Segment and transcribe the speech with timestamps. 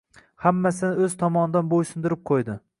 [0.45, 2.61] —hammasini O‘z tomonidan bo‘ysundirib qo‘ydi.